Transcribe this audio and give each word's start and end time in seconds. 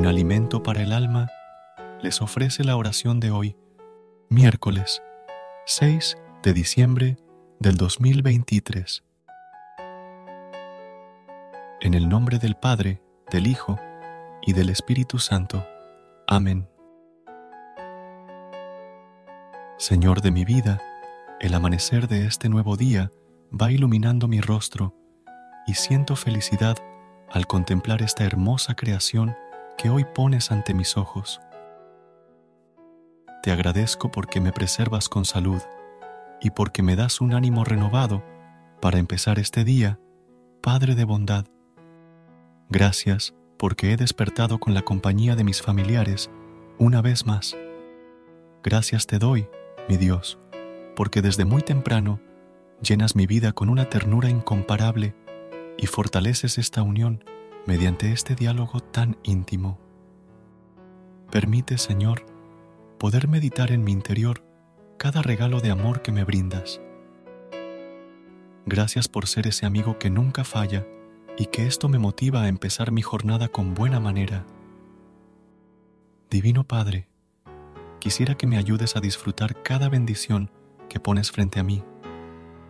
Un 0.00 0.06
alimento 0.06 0.62
para 0.62 0.80
el 0.80 0.92
alma 0.92 1.28
les 2.00 2.22
ofrece 2.22 2.64
la 2.64 2.74
oración 2.74 3.20
de 3.20 3.30
hoy, 3.30 3.54
miércoles 4.30 5.02
6 5.66 6.16
de 6.42 6.54
diciembre 6.54 7.18
del 7.58 7.76
2023. 7.76 9.04
En 11.82 11.92
el 11.92 12.08
nombre 12.08 12.38
del 12.38 12.54
Padre, 12.54 13.02
del 13.30 13.46
Hijo 13.46 13.78
y 14.40 14.54
del 14.54 14.70
Espíritu 14.70 15.18
Santo. 15.18 15.66
Amén. 16.26 16.66
Señor 19.76 20.22
de 20.22 20.30
mi 20.30 20.46
vida, 20.46 20.80
el 21.40 21.52
amanecer 21.52 22.08
de 22.08 22.24
este 22.24 22.48
nuevo 22.48 22.78
día 22.78 23.10
va 23.52 23.70
iluminando 23.70 24.28
mi 24.28 24.40
rostro 24.40 24.94
y 25.66 25.74
siento 25.74 26.16
felicidad 26.16 26.78
al 27.30 27.46
contemplar 27.46 28.00
esta 28.00 28.24
hermosa 28.24 28.74
creación 28.74 29.36
que 29.80 29.88
hoy 29.88 30.04
pones 30.04 30.52
ante 30.52 30.74
mis 30.74 30.98
ojos. 30.98 31.40
Te 33.42 33.50
agradezco 33.50 34.10
porque 34.10 34.38
me 34.38 34.52
preservas 34.52 35.08
con 35.08 35.24
salud 35.24 35.62
y 36.42 36.50
porque 36.50 36.82
me 36.82 36.96
das 36.96 37.22
un 37.22 37.32
ánimo 37.32 37.64
renovado 37.64 38.22
para 38.82 38.98
empezar 38.98 39.38
este 39.38 39.64
día, 39.64 39.98
Padre 40.60 40.94
de 40.94 41.04
bondad. 41.04 41.46
Gracias 42.68 43.34
porque 43.56 43.92
he 43.92 43.96
despertado 43.96 44.60
con 44.60 44.74
la 44.74 44.82
compañía 44.82 45.34
de 45.34 45.44
mis 45.44 45.62
familiares 45.62 46.30
una 46.78 47.00
vez 47.00 47.24
más. 47.24 47.56
Gracias 48.62 49.06
te 49.06 49.18
doy, 49.18 49.48
mi 49.88 49.96
Dios, 49.96 50.38
porque 50.94 51.22
desde 51.22 51.46
muy 51.46 51.62
temprano 51.62 52.20
llenas 52.82 53.16
mi 53.16 53.26
vida 53.26 53.52
con 53.52 53.70
una 53.70 53.86
ternura 53.88 54.28
incomparable 54.28 55.14
y 55.78 55.86
fortaleces 55.86 56.58
esta 56.58 56.82
unión 56.82 57.24
mediante 57.66 58.12
este 58.12 58.34
diálogo 58.34 58.80
tan 58.80 59.16
íntimo. 59.22 59.78
Permite, 61.30 61.78
Señor, 61.78 62.26
poder 62.98 63.28
meditar 63.28 63.70
en 63.72 63.84
mi 63.84 63.92
interior 63.92 64.44
cada 64.98 65.22
regalo 65.22 65.60
de 65.60 65.70
amor 65.70 66.02
que 66.02 66.12
me 66.12 66.24
brindas. 66.24 66.80
Gracias 68.66 69.08
por 69.08 69.26
ser 69.26 69.46
ese 69.46 69.66
amigo 69.66 69.98
que 69.98 70.10
nunca 70.10 70.44
falla 70.44 70.86
y 71.36 71.46
que 71.46 71.66
esto 71.66 71.88
me 71.88 71.98
motiva 71.98 72.42
a 72.42 72.48
empezar 72.48 72.92
mi 72.92 73.02
jornada 73.02 73.48
con 73.48 73.74
buena 73.74 74.00
manera. 74.00 74.44
Divino 76.28 76.64
Padre, 76.64 77.08
quisiera 77.98 78.36
que 78.36 78.46
me 78.46 78.58
ayudes 78.58 78.96
a 78.96 79.00
disfrutar 79.00 79.62
cada 79.62 79.88
bendición 79.88 80.50
que 80.88 81.00
pones 81.00 81.30
frente 81.30 81.58
a 81.58 81.62
mí 81.62 81.82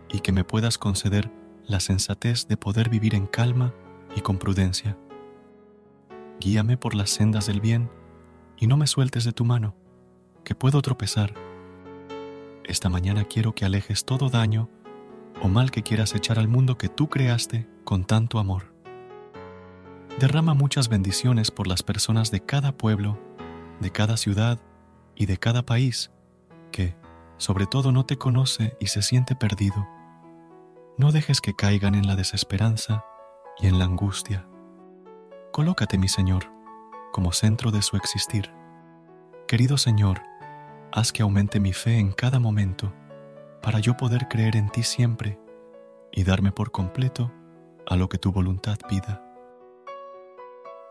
y 0.09 0.19
que 0.19 0.31
me 0.31 0.43
puedas 0.43 0.77
conceder 0.77 1.31
la 1.65 1.79
sensatez 1.79 2.47
de 2.47 2.57
poder 2.57 2.89
vivir 2.89 3.15
en 3.15 3.27
calma 3.27 3.73
y 4.15 4.21
con 4.21 4.37
prudencia. 4.37 4.97
Guíame 6.39 6.77
por 6.77 6.95
las 6.95 7.09
sendas 7.09 7.47
del 7.47 7.61
bien 7.61 7.89
y 8.57 8.67
no 8.67 8.77
me 8.77 8.87
sueltes 8.87 9.23
de 9.23 9.31
tu 9.31 9.45
mano, 9.45 9.75
que 10.43 10.55
puedo 10.55 10.81
tropezar. 10.81 11.33
Esta 12.63 12.89
mañana 12.89 13.25
quiero 13.25 13.53
que 13.53 13.65
alejes 13.65 14.05
todo 14.05 14.29
daño 14.29 14.69
o 15.41 15.47
mal 15.47 15.71
que 15.71 15.83
quieras 15.83 16.13
echar 16.15 16.39
al 16.39 16.47
mundo 16.47 16.77
que 16.77 16.89
tú 16.89 17.09
creaste 17.09 17.67
con 17.83 18.05
tanto 18.05 18.39
amor. 18.39 18.73
Derrama 20.19 20.53
muchas 20.53 20.89
bendiciones 20.89 21.51
por 21.51 21.67
las 21.67 21.83
personas 21.83 22.31
de 22.31 22.41
cada 22.41 22.71
pueblo, 22.71 23.19
de 23.79 23.91
cada 23.91 24.17
ciudad 24.17 24.59
y 25.15 25.25
de 25.25 25.37
cada 25.37 25.65
país 25.65 26.11
que, 26.71 26.95
sobre 27.37 27.65
todo, 27.65 27.91
no 27.91 28.05
te 28.05 28.17
conoce 28.17 28.75
y 28.79 28.87
se 28.87 29.01
siente 29.01 29.35
perdido 29.35 29.87
no 31.01 31.11
dejes 31.11 31.41
que 31.41 31.55
caigan 31.55 31.95
en 31.95 32.05
la 32.05 32.15
desesperanza 32.15 33.03
y 33.59 33.67
en 33.67 33.79
la 33.79 33.85
angustia. 33.85 34.47
Colócate, 35.51 35.97
mi 35.97 36.07
Señor, 36.07 36.45
como 37.11 37.31
centro 37.31 37.71
de 37.71 37.81
su 37.81 37.97
existir. 37.97 38.51
Querido 39.47 39.77
Señor, 39.77 40.21
haz 40.91 41.11
que 41.11 41.21
aumente 41.21 41.59
mi 41.59 41.73
fe 41.73 41.99
en 41.99 42.11
cada 42.11 42.39
momento 42.39 42.93
para 43.61 43.79
yo 43.79 43.97
poder 43.97 44.27
creer 44.27 44.55
en 44.55 44.69
ti 44.69 44.83
siempre 44.83 45.39
y 46.11 46.23
darme 46.23 46.51
por 46.51 46.71
completo 46.71 47.31
a 47.87 47.95
lo 47.95 48.09
que 48.09 48.17
tu 48.17 48.31
voluntad 48.31 48.77
pida. 48.87 49.23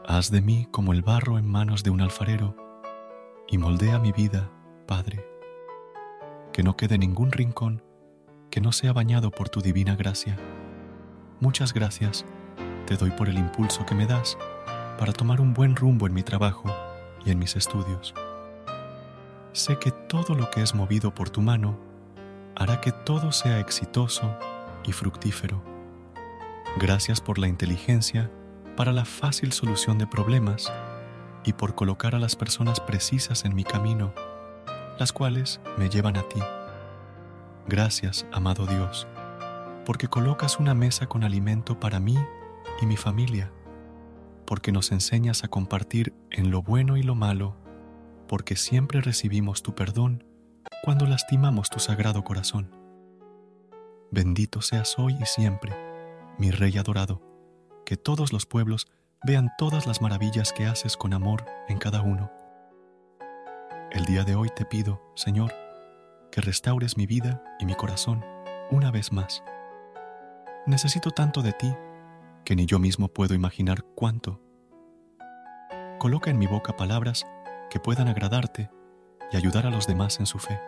Haz 0.06 0.31
de 0.31 0.41
mí 0.41 0.66
como 0.70 0.93
el 0.93 1.03
barro 1.03 1.38
en 1.38 1.47
manos 1.47 1.82
de 1.82 1.91
un 1.91 2.00
alfarero 2.00 2.56
y 3.49 3.59
moldea 3.59 3.99
mi 3.99 4.12
vida, 4.12 4.50
Padre. 4.87 5.26
Que 6.53 6.62
no 6.62 6.76
quede 6.76 6.99
ningún 6.99 7.32
rincón 7.32 7.82
que 8.50 8.60
no 8.60 8.72
sea 8.72 8.93
bañado 8.93 9.31
por 9.31 9.49
tu 9.49 9.60
divina 9.60 9.94
gracia. 9.94 10.37
Muchas 11.38 11.72
gracias 11.72 12.26
te 12.91 12.97
doy 12.97 13.12
por 13.12 13.28
el 13.28 13.39
impulso 13.39 13.87
que 13.87 13.95
me 13.95 14.05
das 14.05 14.37
para 14.99 15.12
tomar 15.12 15.41
un 15.41 15.55
buen 15.55 15.77
rumbo 15.77 16.09
en 16.09 16.12
mi 16.12 16.25
trabajo 16.25 16.75
y 17.25 17.31
en 17.31 17.39
mis 17.39 17.55
estudios. 17.55 18.12
Sé 19.53 19.78
que 19.78 19.93
todo 19.93 20.34
lo 20.34 20.51
que 20.51 20.61
es 20.61 20.75
movido 20.75 21.15
por 21.15 21.31
tu 21.31 21.41
mano 21.41 21.79
hará 22.56 22.81
que 22.81 22.91
todo 22.91 23.31
sea 23.31 23.61
exitoso 23.61 24.37
y 24.84 24.91
fructífero. 24.91 25.62
Gracias 26.81 27.21
por 27.21 27.39
la 27.39 27.47
inteligencia 27.47 28.29
para 28.77 28.91
la 28.91 29.05
fácil 29.05 29.53
solución 29.53 29.97
de 29.97 30.09
problemas 30.09 30.73
y 31.45 31.53
por 31.53 31.77
colocar 31.77 32.17
a 32.17 32.19
las 32.19 32.34
personas 32.34 32.81
precisas 32.81 33.45
en 33.45 33.55
mi 33.55 33.62
camino, 33.62 34.12
las 34.99 35.12
cuales 35.12 35.61
me 35.79 35.91
llevan 35.91 36.17
a 36.17 36.25
ti. 36.25 36.41
Gracias, 37.69 38.27
amado 38.33 38.67
Dios, 38.67 39.06
porque 39.87 40.09
colocas 40.09 40.59
una 40.59 40.75
mesa 40.75 41.06
con 41.06 41.23
alimento 41.23 41.79
para 41.79 42.00
mí 42.00 42.19
y 42.81 42.87
mi 42.87 42.97
familia, 42.97 43.53
porque 44.47 44.73
nos 44.73 44.93
enseñas 44.93 45.45
a 45.45 45.49
compartir 45.49 46.15
en 46.31 46.51
lo 46.51 46.63
bueno 46.63 46.97
y 46.97 47.03
lo 47.03 47.15
malo, 47.15 47.57
porque 48.27 48.57
siempre 48.57 49.01
recibimos 49.01 49.63
tu 49.63 49.75
perdón 49.75 50.25
cuando 50.83 51.07
lastimamos 51.07 51.71
tu 51.71 51.79
sagrado 51.79 52.25
corazón. 52.25 52.75
Bendito 54.11 54.63
seas 54.63 54.99
hoy 54.99 55.17
y 55.21 55.27
siempre, 55.27 55.73
mi 56.38 56.50
Rey 56.50 56.79
adorado, 56.79 57.23
que 57.85 57.97
todos 57.97 58.32
los 58.32 58.47
pueblos 58.47 58.91
vean 59.23 59.50
todas 59.59 59.87
las 59.87 60.00
maravillas 60.00 60.53
que 60.53 60.67
haces 60.67 60.97
con 60.97 61.12
amor 61.12 61.44
en 61.69 61.79
cada 61.79 62.03
uno. 62.03 62.31
El 63.93 64.05
día 64.06 64.25
de 64.25 64.35
hoy 64.35 64.49
te 64.55 64.65
pido, 64.65 65.03
Señor, 65.15 65.53
que 66.31 66.41
restaures 66.41 66.97
mi 66.97 67.06
vida 67.06 67.43
y 67.59 67.67
mi 67.67 67.75
corazón 67.75 68.25
una 68.71 68.91
vez 68.91 69.12
más. 69.12 69.43
Necesito 70.67 71.11
tanto 71.11 71.43
de 71.43 71.53
ti 71.53 71.75
que 72.44 72.56
ni 72.56 72.66
yo 72.66 72.78
mismo 72.78 73.08
puedo 73.08 73.34
imaginar 73.34 73.84
cuánto. 73.94 74.40
Coloca 75.98 76.31
en 76.31 76.38
mi 76.38 76.46
boca 76.46 76.76
palabras 76.76 77.26
que 77.69 77.81
puedan 77.81 78.08
agradarte 78.08 78.70
y 79.32 79.37
ayudar 79.37 79.66
a 79.66 79.70
los 79.70 79.87
demás 79.87 80.19
en 80.20 80.26
su 80.26 80.38
fe. 80.38 80.60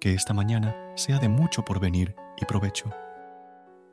Que 0.00 0.14
esta 0.14 0.34
mañana 0.34 0.74
sea 0.96 1.18
de 1.18 1.28
mucho 1.28 1.64
porvenir 1.64 2.14
y 2.40 2.44
provecho. 2.44 2.90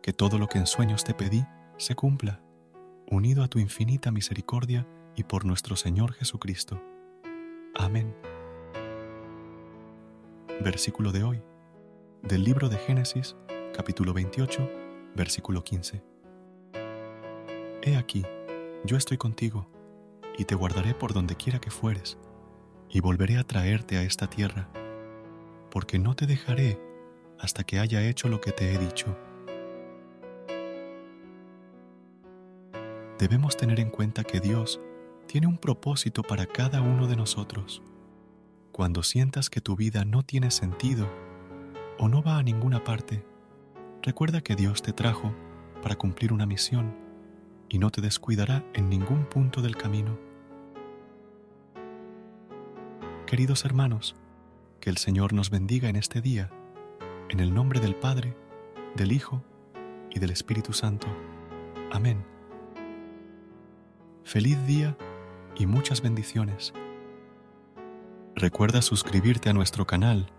Que 0.01 0.13
todo 0.13 0.37
lo 0.37 0.47
que 0.47 0.57
en 0.57 0.67
sueños 0.67 1.03
te 1.03 1.13
pedí 1.13 1.45
se 1.77 1.95
cumpla, 1.95 2.41
unido 3.09 3.43
a 3.43 3.47
tu 3.47 3.59
infinita 3.59 4.11
misericordia 4.11 4.87
y 5.15 5.23
por 5.23 5.45
nuestro 5.45 5.75
Señor 5.75 6.13
Jesucristo. 6.13 6.81
Amén 7.75 8.13
versículo 10.61 11.11
de 11.11 11.23
hoy, 11.23 11.41
del 12.21 12.43
libro 12.43 12.69
de 12.69 12.77
Génesis, 12.77 13.35
capítulo 13.73 14.13
28, 14.13 14.82
versículo 15.15 15.63
15. 15.63 16.03
He 17.81 17.95
aquí, 17.97 18.25
yo 18.83 18.97
estoy 18.97 19.17
contigo, 19.17 19.67
y 20.37 20.45
te 20.45 20.55
guardaré 20.55 20.93
por 20.93 21.13
donde 21.13 21.35
quiera 21.35 21.59
que 21.59 21.69
fueres, 21.69 22.17
y 22.89 22.99
volveré 22.99 23.37
a 23.37 23.43
traerte 23.43 23.97
a 23.97 24.03
esta 24.03 24.27
tierra, 24.27 24.69
porque 25.69 25.99
no 25.99 26.15
te 26.15 26.25
dejaré 26.25 26.79
hasta 27.39 27.63
que 27.63 27.79
haya 27.79 28.01
hecho 28.07 28.29
lo 28.29 28.39
que 28.41 28.51
te 28.51 28.73
he 28.73 28.77
dicho. 28.77 29.17
Debemos 33.19 33.55
tener 33.57 33.79
en 33.79 33.89
cuenta 33.89 34.23
que 34.23 34.39
Dios 34.39 34.79
tiene 35.27 35.47
un 35.47 35.57
propósito 35.57 36.23
para 36.23 36.45
cada 36.45 36.81
uno 36.81 37.07
de 37.07 37.15
nosotros. 37.15 37.81
Cuando 38.71 39.03
sientas 39.03 39.49
que 39.49 39.61
tu 39.61 39.75
vida 39.75 40.03
no 40.03 40.23
tiene 40.23 40.51
sentido 40.51 41.07
o 41.99 42.09
no 42.09 42.23
va 42.23 42.37
a 42.37 42.43
ninguna 42.43 42.83
parte, 42.83 43.23
recuerda 44.03 44.41
que 44.41 44.55
Dios 44.55 44.81
te 44.81 44.91
trajo 44.91 45.33
para 45.81 45.95
cumplir 45.95 46.33
una 46.33 46.45
misión 46.45 46.93
y 47.69 47.79
no 47.79 47.89
te 47.89 48.01
descuidará 48.01 48.63
en 48.73 48.89
ningún 48.89 49.25
punto 49.25 49.61
del 49.61 49.77
camino. 49.77 50.19
Queridos 53.25 53.63
hermanos, 53.65 54.15
que 54.81 54.89
el 54.89 54.97
Señor 54.97 55.31
nos 55.33 55.49
bendiga 55.49 55.87
en 55.87 55.95
este 55.95 56.21
día, 56.21 56.51
en 57.29 57.39
el 57.39 57.53
nombre 57.53 57.79
del 57.79 57.95
Padre, 57.95 58.35
del 58.95 59.13
Hijo 59.13 59.41
y 60.11 60.19
del 60.19 60.31
Espíritu 60.31 60.73
Santo. 60.73 61.07
Amén. 61.91 62.23
Feliz 64.25 64.67
día 64.67 64.97
y 65.55 65.65
muchas 65.65 66.01
bendiciones. 66.01 66.73
Recuerda 68.35 68.81
suscribirte 68.81 69.49
a 69.49 69.53
nuestro 69.53 69.87
canal 69.87 70.31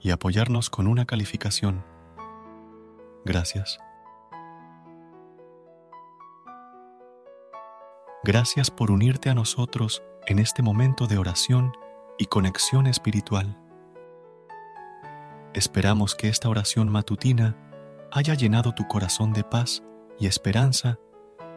y 0.00 0.10
apoyarnos 0.10 0.68
con 0.68 0.86
una 0.86 1.06
calificación. 1.06 1.89
Gracias. 3.24 3.78
Gracias 8.22 8.70
por 8.70 8.90
unirte 8.90 9.30
a 9.30 9.34
nosotros 9.34 10.02
en 10.26 10.38
este 10.38 10.62
momento 10.62 11.06
de 11.06 11.18
oración 11.18 11.72
y 12.18 12.26
conexión 12.26 12.86
espiritual. 12.86 13.58
Esperamos 15.54 16.14
que 16.14 16.28
esta 16.28 16.48
oración 16.48 16.90
matutina 16.90 17.56
haya 18.12 18.34
llenado 18.34 18.72
tu 18.72 18.86
corazón 18.86 19.32
de 19.32 19.42
paz 19.42 19.82
y 20.18 20.26
esperanza 20.26 20.98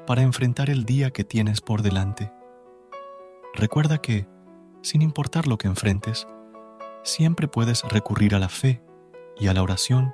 para 0.08 0.22
enfrentar 0.22 0.70
el 0.70 0.86
día 0.86 1.12
que 1.12 1.24
tienes 1.24 1.62
por 1.62 1.82
delante. 1.82 2.32
Recuerda 3.54 4.00
que, 4.00 4.28
sin 4.82 5.02
importar 5.02 5.48
lo 5.48 5.58
que 5.58 5.68
enfrentes, 5.68 6.28
siempre 7.04 7.48
puedes 7.48 7.84
recurrir 7.84 8.36
a 8.36 8.40
la 8.40 8.50
fe 8.50 8.82
y 9.38 9.48
a 9.48 9.54
la 9.54 9.62
oración 9.62 10.14